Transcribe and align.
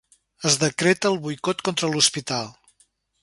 Es 0.51 0.55
decreta 0.63 1.11
el 1.11 1.19
boicot 1.27 1.61
contra 1.69 1.91
l'hospital. 1.93 2.53